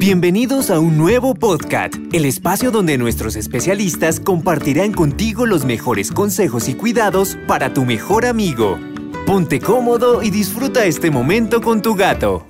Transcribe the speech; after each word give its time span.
Bienvenidos 0.00 0.70
a 0.70 0.80
un 0.80 0.96
nuevo 0.96 1.34
podcast, 1.34 1.94
el 2.14 2.24
espacio 2.24 2.70
donde 2.70 2.96
nuestros 2.96 3.36
especialistas 3.36 4.18
compartirán 4.18 4.92
contigo 4.92 5.44
los 5.44 5.66
mejores 5.66 6.10
consejos 6.10 6.70
y 6.70 6.74
cuidados 6.74 7.36
para 7.46 7.74
tu 7.74 7.84
mejor 7.84 8.24
amigo. 8.24 8.78
Ponte 9.26 9.60
cómodo 9.60 10.22
y 10.22 10.30
disfruta 10.30 10.86
este 10.86 11.10
momento 11.10 11.60
con 11.60 11.82
tu 11.82 11.96
gato. 11.96 12.46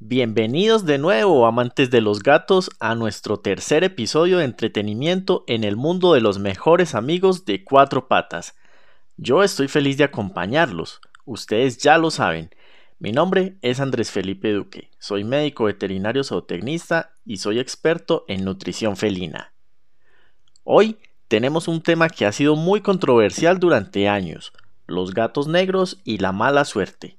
Bienvenidos 0.00 0.84
de 0.84 0.98
nuevo, 0.98 1.46
amantes 1.46 1.92
de 1.92 2.00
los 2.00 2.24
gatos, 2.24 2.70
a 2.80 2.96
nuestro 2.96 3.36
tercer 3.36 3.84
episodio 3.84 4.38
de 4.38 4.46
entretenimiento 4.46 5.44
en 5.46 5.62
el 5.62 5.76
mundo 5.76 6.12
de 6.14 6.20
los 6.20 6.40
mejores 6.40 6.96
amigos 6.96 7.44
de 7.44 7.62
cuatro 7.62 8.08
patas. 8.08 8.56
Yo 9.16 9.44
estoy 9.44 9.68
feliz 9.68 9.96
de 9.96 10.02
acompañarlos, 10.02 11.00
ustedes 11.24 11.78
ya 11.78 11.98
lo 11.98 12.10
saben. 12.10 12.50
Mi 13.00 13.10
nombre 13.10 13.58
es 13.60 13.80
Andrés 13.80 14.12
Felipe 14.12 14.52
Duque, 14.52 14.88
soy 15.00 15.24
médico 15.24 15.64
veterinario 15.64 16.22
zootecnista 16.22 17.10
y 17.24 17.38
soy 17.38 17.58
experto 17.58 18.24
en 18.28 18.44
nutrición 18.44 18.96
felina. 18.96 19.52
Hoy 20.62 20.98
tenemos 21.26 21.66
un 21.66 21.82
tema 21.82 22.08
que 22.08 22.24
ha 22.24 22.30
sido 22.30 22.54
muy 22.54 22.82
controversial 22.82 23.58
durante 23.58 24.08
años, 24.08 24.52
los 24.86 25.12
gatos 25.12 25.48
negros 25.48 26.00
y 26.04 26.18
la 26.18 26.30
mala 26.30 26.64
suerte. 26.64 27.18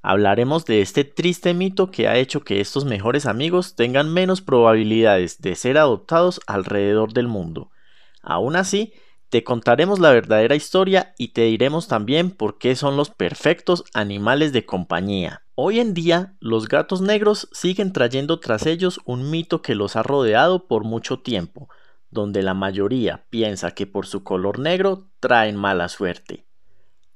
Hablaremos 0.00 0.64
de 0.64 0.80
este 0.80 1.02
triste 1.02 1.54
mito 1.54 1.90
que 1.90 2.06
ha 2.06 2.16
hecho 2.16 2.44
que 2.44 2.60
estos 2.60 2.84
mejores 2.84 3.26
amigos 3.26 3.74
tengan 3.74 4.12
menos 4.12 4.42
probabilidades 4.42 5.40
de 5.40 5.56
ser 5.56 5.76
adoptados 5.76 6.40
alrededor 6.46 7.12
del 7.12 7.26
mundo. 7.26 7.72
Aún 8.22 8.54
así, 8.54 8.92
te 9.34 9.42
contaremos 9.42 9.98
la 9.98 10.12
verdadera 10.12 10.54
historia 10.54 11.12
y 11.18 11.32
te 11.32 11.42
diremos 11.42 11.88
también 11.88 12.30
por 12.30 12.56
qué 12.56 12.76
son 12.76 12.96
los 12.96 13.10
perfectos 13.10 13.82
animales 13.92 14.52
de 14.52 14.64
compañía. 14.64 15.42
Hoy 15.56 15.80
en 15.80 15.92
día, 15.92 16.36
los 16.38 16.68
gatos 16.68 17.00
negros 17.00 17.48
siguen 17.50 17.92
trayendo 17.92 18.38
tras 18.38 18.64
ellos 18.64 19.00
un 19.04 19.32
mito 19.32 19.60
que 19.60 19.74
los 19.74 19.96
ha 19.96 20.04
rodeado 20.04 20.68
por 20.68 20.84
mucho 20.84 21.18
tiempo, 21.18 21.68
donde 22.10 22.44
la 22.44 22.54
mayoría 22.54 23.26
piensa 23.28 23.72
que 23.72 23.88
por 23.88 24.06
su 24.06 24.22
color 24.22 24.60
negro 24.60 25.08
traen 25.18 25.56
mala 25.56 25.88
suerte. 25.88 26.46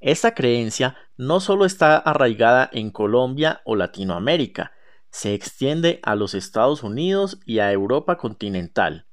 Esta 0.01 0.35
creencia 0.35 0.97
no 1.17 1.39
solo 1.39 1.65
está 1.67 1.99
arraigada 1.99 2.69
en 2.73 2.91
Colombia 2.91 3.61
o 3.65 3.77
Latinoamérica, 3.77 4.73
se 5.11 5.35
extiende 5.35 6.01
a 6.03 6.17
los 6.17 6.35
Estados 6.35 6.83
Unidos 6.83 7.39
y 7.47 7.61
a 7.61 7.71
Europa 7.71 8.17
continental, 8.17 9.07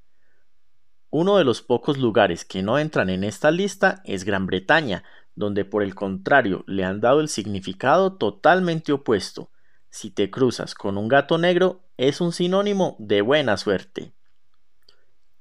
uno 1.18 1.38
de 1.38 1.46
los 1.46 1.62
pocos 1.62 1.98
lugares 1.98 2.44
que 2.44 2.62
no 2.62 2.78
entran 2.78 3.10
en 3.10 3.24
esta 3.24 3.50
lista 3.50 4.02
es 4.04 4.26
Gran 4.26 4.48
Bretaña, 4.48 5.06
donde 5.34 5.64
por 5.64 5.82
el 5.82 5.96
contrario 5.96 6.66
le 6.68 6.84
han 6.84 7.00
dado 7.00 7.22
el 7.22 7.30
significado 7.30 8.18
totalmente 8.18 8.92
opuesto. 8.92 9.50
Si 9.90 10.12
te 10.12 10.30
cruzas 10.30 10.76
con 10.76 10.98
un 10.98 11.08
gato 11.08 11.38
negro 11.38 11.86
es 11.96 12.20
un 12.20 12.34
sinónimo 12.34 12.98
de 13.00 13.22
buena 13.22 13.56
suerte. 13.56 14.12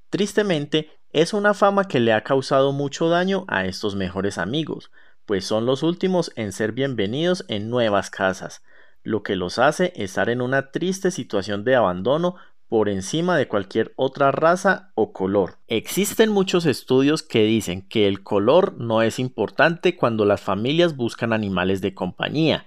Tristemente, 0.09 0.97
es 1.11 1.33
una 1.33 1.53
fama 1.53 1.89
que 1.89 1.99
le 1.99 2.13
ha 2.13 2.23
causado 2.23 2.71
mucho 2.71 3.09
daño 3.09 3.43
a 3.49 3.65
estos 3.65 3.95
mejores 3.95 4.37
amigos, 4.37 4.91
pues 5.25 5.43
son 5.43 5.65
los 5.65 5.83
últimos 5.83 6.31
en 6.37 6.53
ser 6.53 6.71
bienvenidos 6.71 7.43
en 7.49 7.69
nuevas 7.69 8.09
casas, 8.09 8.63
lo 9.03 9.23
que 9.23 9.35
los 9.35 9.59
hace 9.59 9.91
estar 9.97 10.29
en 10.29 10.41
una 10.41 10.71
triste 10.71 11.11
situación 11.11 11.65
de 11.65 11.75
abandono 11.75 12.37
por 12.67 12.89
encima 12.89 13.37
de 13.37 13.47
cualquier 13.47 13.93
otra 13.95 14.31
raza 14.31 14.91
o 14.95 15.13
color. 15.13 15.59
Existen 15.67 16.31
muchos 16.31 16.65
estudios 16.65 17.23
que 17.23 17.43
dicen 17.43 17.87
que 17.87 18.07
el 18.07 18.23
color 18.23 18.75
no 18.77 19.01
es 19.01 19.19
importante 19.19 19.95
cuando 19.95 20.25
las 20.25 20.41
familias 20.41 20.95
buscan 20.95 21.33
animales 21.33 21.81
de 21.81 21.93
compañía, 21.93 22.65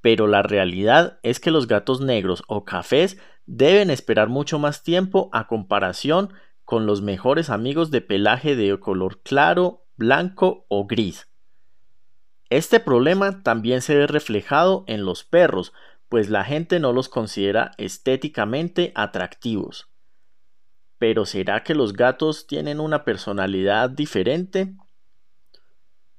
pero 0.00 0.26
la 0.26 0.42
realidad 0.42 1.18
es 1.22 1.40
que 1.40 1.50
los 1.50 1.66
gatos 1.66 2.00
negros 2.00 2.42
o 2.46 2.64
cafés 2.64 3.18
deben 3.46 3.90
esperar 3.90 4.28
mucho 4.28 4.58
más 4.58 4.82
tiempo 4.82 5.28
a 5.32 5.46
comparación 5.46 6.32
con 6.64 6.86
los 6.86 7.02
mejores 7.02 7.50
amigos 7.50 7.90
de 7.90 8.00
pelaje 8.00 8.54
de 8.54 8.78
color 8.78 9.20
claro, 9.22 9.82
blanco 9.96 10.64
o 10.68 10.86
gris. 10.86 11.28
Este 12.48 12.80
problema 12.80 13.42
también 13.42 13.82
se 13.82 13.96
ve 13.96 14.06
reflejado 14.06 14.84
en 14.86 15.04
los 15.04 15.24
perros, 15.24 15.72
pues 16.10 16.28
la 16.28 16.44
gente 16.44 16.80
no 16.80 16.92
los 16.92 17.08
considera 17.08 17.70
estéticamente 17.78 18.92
atractivos. 18.96 19.88
Pero 20.98 21.24
¿será 21.24 21.62
que 21.62 21.74
los 21.74 21.94
gatos 21.94 22.48
tienen 22.48 22.80
una 22.80 23.04
personalidad 23.04 23.88
diferente? 23.88 24.74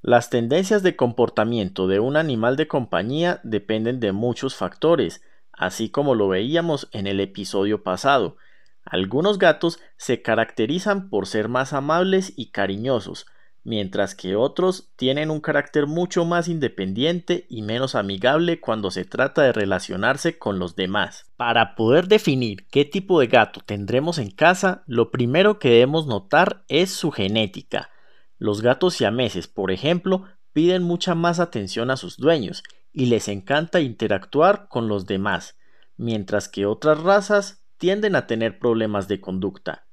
Las 0.02 0.30
tendencias 0.30 0.82
de 0.82 0.96
comportamiento 0.96 1.88
de 1.88 2.00
un 2.00 2.16
animal 2.16 2.56
de 2.56 2.70
compañía 2.70 3.42
dependen 3.44 4.00
de 4.00 4.14
muchos 4.14 4.56
factores, 4.56 5.22
así 5.52 5.90
como 5.90 6.16
lo 6.16 6.30
veíamos 6.30 6.88
en 6.94 7.06
el 7.06 7.20
episodio 7.20 7.84
pasado. 7.84 8.38
Algunos 8.86 9.40
gatos 9.40 9.80
se 9.98 10.22
caracterizan 10.22 11.10
por 11.10 11.28
ser 11.28 11.50
más 11.50 11.74
amables 11.74 12.32
y 12.38 12.52
cariñosos, 12.52 13.28
mientras 13.64 14.16
que 14.16 14.36
otros 14.36 14.92
tienen 14.96 15.30
un 15.30 15.40
carácter 15.40 15.86
mucho 15.86 16.26
más 16.26 16.48
independiente 16.48 17.46
y 17.50 17.62
menos 17.62 17.96
amigable 17.96 18.60
cuando 18.60 18.90
se 18.90 19.06
trata 19.06 19.44
de 19.44 19.54
relacionarse 19.54 20.38
con 20.38 20.58
los 20.58 20.76
demás. 20.76 21.32
Para 21.38 21.76
poder 21.76 22.08
definir 22.08 22.68
qué 22.70 22.86
tipo 22.86 23.20
de 23.20 23.28
gato 23.28 23.62
tendremos 23.66 24.18
en 24.18 24.32
casa, 24.32 24.84
lo 24.88 25.12
primero 25.12 25.60
que 25.60 25.70
debemos 25.70 26.08
notar 26.08 26.64
es 26.68 26.92
su 26.92 27.12
genética. 27.12 27.90
Los 28.38 28.62
gatos 28.62 28.96
siameses, 28.96 29.48
por 29.48 29.72
ejemplo, 29.72 30.26
piden 30.54 30.84
mucha 30.84 31.14
más 31.14 31.40
atención 31.40 31.92
a 31.92 31.98
sus 31.98 32.18
dueños 32.18 32.64
y 32.92 33.06
les 33.06 33.28
encanta 33.28 33.80
interactuar 33.80 34.68
con 34.68 34.88
los 34.88 35.06
demás, 35.06 35.58
mientras 35.98 36.50
que 36.50 36.66
otras 36.66 37.00
razas 37.00 37.64
tienden 37.78 38.16
a 38.16 38.28
tener 38.28 38.60
problemas 38.60 39.08
de 39.08 39.22
conducta. 39.22 39.88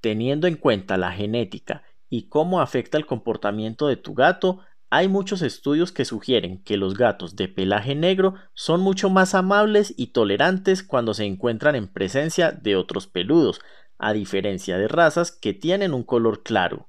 Teniendo 0.00 0.46
en 0.46 0.56
cuenta 0.56 0.96
la 0.96 1.12
genética 1.12 1.82
y 2.14 2.28
cómo 2.28 2.60
afecta 2.60 2.96
el 2.96 3.06
comportamiento 3.06 3.88
de 3.88 3.96
tu 3.96 4.14
gato, 4.14 4.60
hay 4.88 5.08
muchos 5.08 5.42
estudios 5.42 5.90
que 5.90 6.04
sugieren 6.04 6.62
que 6.62 6.76
los 6.76 6.94
gatos 6.94 7.34
de 7.34 7.48
pelaje 7.48 7.96
negro 7.96 8.34
son 8.54 8.82
mucho 8.82 9.10
más 9.10 9.34
amables 9.34 9.92
y 9.96 10.12
tolerantes 10.12 10.84
cuando 10.84 11.12
se 11.12 11.24
encuentran 11.24 11.74
en 11.74 11.88
presencia 11.88 12.52
de 12.52 12.76
otros 12.76 13.08
peludos, 13.08 13.60
a 13.98 14.12
diferencia 14.12 14.78
de 14.78 14.86
razas 14.86 15.32
que 15.32 15.54
tienen 15.54 15.92
un 15.92 16.04
color 16.04 16.44
claro. 16.44 16.88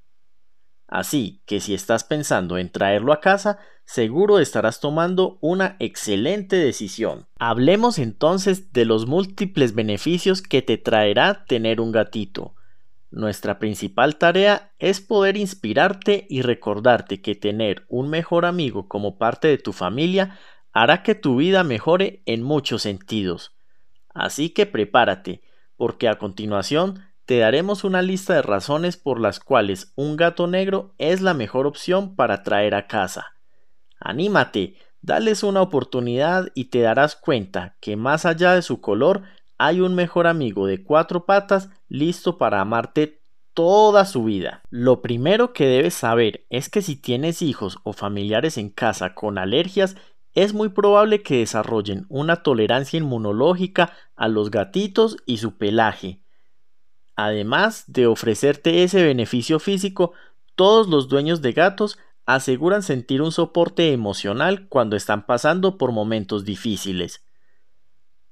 Así 0.87 1.41
que 1.47 1.59
si 1.59 1.73
estás 1.73 2.03
pensando 2.03 2.59
en 2.59 2.71
traerlo 2.71 3.11
a 3.11 3.19
casa, 3.19 3.57
seguro 3.83 4.37
estarás 4.37 4.79
tomando 4.79 5.39
una 5.41 5.75
excelente 5.79 6.55
decisión. 6.57 7.25
Hablemos 7.39 7.97
entonces 7.97 8.71
de 8.73 8.85
los 8.85 9.07
múltiples 9.07 9.73
beneficios 9.73 10.43
que 10.43 10.61
te 10.61 10.77
traerá 10.77 11.45
tener 11.45 11.81
un 11.81 11.91
gatito. 11.91 12.53
Nuestra 13.15 13.59
principal 13.59 14.17
tarea 14.17 14.73
es 14.77 14.99
poder 14.99 15.37
inspirarte 15.37 16.27
y 16.29 16.41
recordarte 16.41 17.21
que 17.21 17.33
tener 17.33 17.85
un 17.87 18.09
mejor 18.09 18.45
amigo 18.45 18.89
como 18.89 19.17
parte 19.17 19.47
de 19.47 19.57
tu 19.57 19.71
familia 19.71 20.37
hará 20.73 21.01
que 21.01 21.15
tu 21.15 21.37
vida 21.37 21.63
mejore 21.63 22.23
en 22.25 22.43
muchos 22.43 22.81
sentidos. 22.81 23.55
Así 24.13 24.49
que 24.49 24.65
prepárate, 24.65 25.43
porque 25.77 26.09
a 26.09 26.15
continuación 26.15 27.05
te 27.23 27.37
daremos 27.37 27.85
una 27.85 28.01
lista 28.01 28.33
de 28.33 28.41
razones 28.41 28.97
por 28.97 29.21
las 29.21 29.39
cuales 29.39 29.93
un 29.95 30.17
gato 30.17 30.47
negro 30.47 30.93
es 30.97 31.21
la 31.21 31.33
mejor 31.33 31.67
opción 31.67 32.17
para 32.17 32.43
traer 32.43 32.75
a 32.75 32.87
casa. 32.87 33.27
Anímate, 33.97 34.75
dales 35.01 35.41
una 35.41 35.61
oportunidad 35.61 36.49
y 36.53 36.65
te 36.65 36.81
darás 36.81 37.15
cuenta 37.15 37.77
que 37.79 37.95
más 37.95 38.25
allá 38.25 38.55
de 38.55 38.61
su 38.61 38.81
color 38.81 39.21
hay 39.57 39.81
un 39.81 39.95
mejor 39.95 40.27
amigo 40.27 40.67
de 40.67 40.83
cuatro 40.83 41.25
patas 41.25 41.69
listo 41.87 42.37
para 42.37 42.61
amarte 42.61 43.21
toda 43.53 44.05
su 44.05 44.25
vida. 44.25 44.61
Lo 44.69 45.01
primero 45.01 45.53
que 45.53 45.65
debes 45.65 45.93
saber 45.93 46.45
es 46.49 46.69
que 46.69 46.81
si 46.81 46.95
tienes 46.95 47.41
hijos 47.41 47.77
o 47.83 47.93
familiares 47.93 48.57
en 48.57 48.69
casa 48.69 49.15
con 49.15 49.37
alergias, 49.37 49.95
es 50.33 50.53
muy 50.53 50.69
probable 50.69 51.23
que 51.23 51.37
desarrollen 51.37 52.05
una 52.09 52.43
tolerancia 52.43 52.97
inmunológica 52.97 53.93
a 54.15 54.27
los 54.27 54.51
gatitos 54.51 55.17
y 55.25 55.37
su 55.37 55.57
pelaje. 55.57 56.19
Además 57.15 57.85
de 57.87 58.07
ofrecerte 58.07 58.83
ese 58.83 59.01
beneficio 59.03 59.59
físico, 59.59 60.11
todos 60.55 60.89
los 60.89 61.07
dueños 61.07 61.41
de 61.41 61.53
gatos 61.53 61.97
aseguran 62.25 62.83
sentir 62.83 63.21
un 63.21 63.31
soporte 63.31 63.93
emocional 63.93 64.67
cuando 64.67 64.97
están 64.97 65.25
pasando 65.25 65.77
por 65.77 65.93
momentos 65.93 66.43
difíciles. 66.43 67.24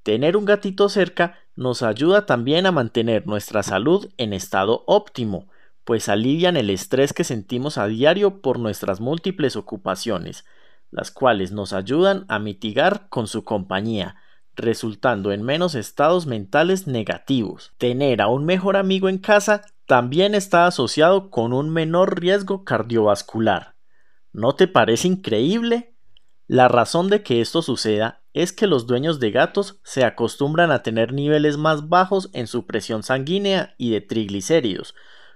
Tener 0.03 0.35
un 0.35 0.44
gatito 0.44 0.89
cerca 0.89 1.39
nos 1.55 1.81
ayuda 1.81 2.25
también 2.25 2.65
a 2.65 2.71
mantener 2.71 3.25
nuestra 3.25 3.63
salud 3.63 4.09
en 4.17 4.33
estado 4.33 4.83
óptimo, 4.85 5.47
pues 5.85 6.09
alivian 6.09 6.57
el 6.57 6.69
estrés 6.69 7.13
que 7.13 7.23
sentimos 7.23 7.77
a 7.77 7.88
diario 7.88 8.41
por 8.41 8.59
nuestras 8.59 9.00
múltiples 9.00 9.55
ocupaciones, 9.55 10.45
las 10.91 11.09
cuales 11.09 11.51
nos 11.51 11.73
ayudan 11.73 12.25
a 12.27 12.39
mitigar 12.39 13.07
con 13.09 13.27
su 13.27 13.44
compañía, 13.44 14.17
resultando 14.55 15.31
en 15.31 15.41
menos 15.41 15.73
estados 15.73 16.25
mentales 16.25 16.85
negativos. 16.85 17.71
Tener 17.77 18.21
a 18.21 18.27
un 18.27 18.45
mejor 18.45 18.75
amigo 18.77 19.09
en 19.09 19.17
casa 19.17 19.61
también 19.85 20.35
está 20.35 20.67
asociado 20.67 21.29
con 21.29 21.53
un 21.53 21.69
menor 21.69 22.19
riesgo 22.19 22.63
cardiovascular. 22.63 23.75
¿No 24.31 24.55
te 24.55 24.67
parece 24.67 25.07
increíble? 25.07 25.94
La 26.47 26.67
razón 26.67 27.09
de 27.09 27.23
que 27.23 27.41
esto 27.41 27.61
suceda 27.61 28.23
es 28.33 28.51
que 28.51 28.68
los 28.68 28.88
dueños 28.88 29.19
de 29.19 29.31
gatos 29.31 29.80
se 29.83 30.03
acostumbran 30.03 30.71
a 30.71 30.81
tener 30.81 31.13
niveles 31.13 31.57
más 31.57 31.89
bajos 31.89 32.30
en 32.33 32.47
su 32.47 32.65
presión 32.65 33.03
sanguínea 33.03 33.75
y 33.77 33.91
de 33.91 34.01
triglicéridos, 34.01 34.95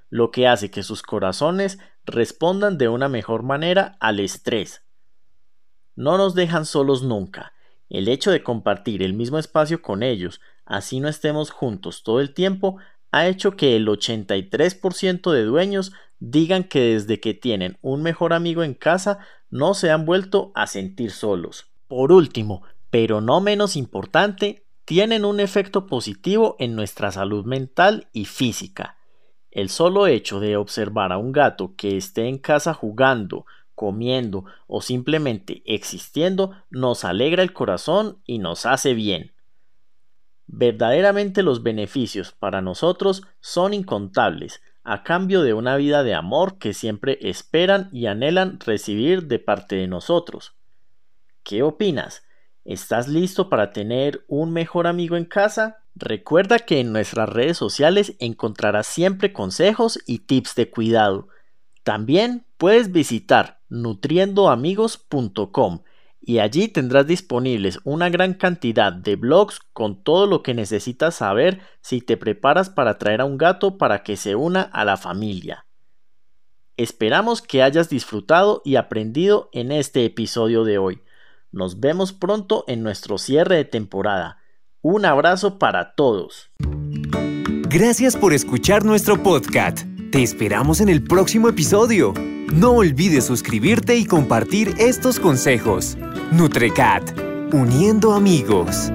lo 0.09 0.31
que 0.31 0.47
hace 0.47 0.71
que 0.71 0.83
sus 0.83 1.03
corazones 1.03 1.79
respondan 2.05 2.77
de 2.77 2.87
una 2.87 3.09
mejor 3.09 3.43
manera 3.43 3.97
al 3.99 4.19
estrés. 4.19 4.83
No 5.95 6.17
nos 6.17 6.33
dejan 6.33 6.65
solos 6.65 7.03
nunca. 7.03 7.53
El 7.89 8.07
hecho 8.07 8.31
de 8.31 8.43
compartir 8.43 9.03
el 9.03 9.13
mismo 9.13 9.37
espacio 9.37 9.81
con 9.81 10.03
ellos, 10.03 10.41
así 10.65 10.99
no 10.99 11.07
estemos 11.07 11.51
juntos 11.51 12.03
todo 12.03 12.19
el 12.19 12.33
tiempo, 12.33 12.77
ha 13.11 13.27
hecho 13.27 13.55
que 13.55 13.75
el 13.75 13.87
83% 13.87 15.31
de 15.31 15.43
dueños 15.43 15.93
digan 16.19 16.63
que 16.63 16.93
desde 16.93 17.19
que 17.19 17.33
tienen 17.33 17.77
un 17.81 18.01
mejor 18.01 18.33
amigo 18.33 18.63
en 18.63 18.73
casa 18.73 19.19
no 19.49 19.73
se 19.73 19.91
han 19.91 20.05
vuelto 20.05 20.51
a 20.55 20.67
sentir 20.67 21.11
solos. 21.11 21.67
Por 21.87 22.11
último, 22.11 22.63
pero 22.89 23.21
no 23.21 23.41
menos 23.41 23.75
importante, 23.75 24.65
tienen 24.85 25.25
un 25.25 25.39
efecto 25.39 25.85
positivo 25.85 26.55
en 26.59 26.75
nuestra 26.75 27.11
salud 27.11 27.45
mental 27.45 28.07
y 28.13 28.25
física. 28.25 28.97
El 29.51 29.69
solo 29.69 30.07
hecho 30.07 30.39
de 30.39 30.55
observar 30.55 31.11
a 31.11 31.17
un 31.17 31.31
gato 31.31 31.73
que 31.75 31.97
esté 31.97 32.27
en 32.27 32.37
casa 32.37 32.73
jugando, 32.73 33.45
comiendo 33.75 34.45
o 34.67 34.81
simplemente 34.81 35.61
existiendo 35.65 36.51
nos 36.69 37.03
alegra 37.03 37.43
el 37.43 37.53
corazón 37.53 38.21
y 38.25 38.39
nos 38.39 38.65
hace 38.65 38.93
bien. 38.93 39.33
Verdaderamente 40.47 41.43
los 41.43 41.61
beneficios 41.61 42.31
para 42.31 42.61
nosotros 42.61 43.23
son 43.41 43.73
incontables, 43.73 44.61
a 44.83 45.03
cambio 45.03 45.41
de 45.41 45.53
una 45.53 45.75
vida 45.75 46.03
de 46.03 46.13
amor 46.13 46.57
que 46.57 46.73
siempre 46.73 47.19
esperan 47.21 47.89
y 47.91 48.05
anhelan 48.05 48.59
recibir 48.61 49.27
de 49.27 49.39
parte 49.39 49.75
de 49.75 49.87
nosotros. 49.87 50.55
¿Qué 51.43 51.61
opinas? 51.61 52.26
¿Estás 52.67 53.07
listo 53.07 53.47
para 53.47 53.71
tener 53.71 54.25
un 54.27 54.51
mejor 54.51 54.87
amigo 54.87 55.15
en 55.15 55.23
casa? 55.23 55.85
Recuerda 55.95 56.59
que 56.59 56.81
en 56.81 56.91
nuestras 56.91 57.29
redes 57.29 57.55
sociales 57.55 58.17
encontrarás 58.19 58.87
siempre 58.87 59.31
consejos 59.31 59.97
y 60.05 60.19
tips 60.19 60.53
de 60.55 60.69
cuidado. 60.69 61.29
También 61.83 62.45
puedes 62.57 62.91
visitar 62.91 63.61
nutriendoamigos.com 63.69 65.83
y 66.19 66.39
allí 66.39 66.67
tendrás 66.67 67.07
disponibles 67.07 67.79
una 67.85 68.09
gran 68.09 68.33
cantidad 68.33 68.91
de 68.91 69.15
blogs 69.15 69.61
con 69.71 70.03
todo 70.03 70.27
lo 70.27 70.43
que 70.43 70.53
necesitas 70.53 71.15
saber 71.15 71.61
si 71.79 72.01
te 72.01 72.17
preparas 72.17 72.69
para 72.69 72.97
traer 72.97 73.21
a 73.21 73.25
un 73.25 73.37
gato 73.37 73.77
para 73.77 74.03
que 74.03 74.17
se 74.17 74.35
una 74.35 74.63
a 74.63 74.83
la 74.83 74.97
familia. 74.97 75.65
Esperamos 76.75 77.41
que 77.41 77.63
hayas 77.63 77.87
disfrutado 77.87 78.61
y 78.65 78.75
aprendido 78.75 79.49
en 79.53 79.71
este 79.71 80.03
episodio 80.03 80.65
de 80.65 80.79
hoy. 80.79 81.01
Nos 81.51 81.79
vemos 81.79 82.13
pronto 82.13 82.63
en 82.67 82.83
nuestro 82.83 83.17
cierre 83.17 83.57
de 83.57 83.65
temporada. 83.65 84.37
Un 84.81 85.05
abrazo 85.05 85.59
para 85.59 85.95
todos. 85.95 86.51
Gracias 87.69 88.15
por 88.15 88.33
escuchar 88.33 88.85
nuestro 88.85 89.21
podcast. 89.21 89.85
Te 90.11 90.23
esperamos 90.23 90.79
en 90.79 90.89
el 90.89 91.03
próximo 91.03 91.49
episodio. 91.49 92.13
No 92.53 92.71
olvides 92.71 93.25
suscribirte 93.25 93.97
y 93.97 94.05
compartir 94.05 94.73
estos 94.77 95.19
consejos. 95.19 95.97
Nutrecat, 96.31 97.03
uniendo 97.51 98.13
amigos. 98.13 98.89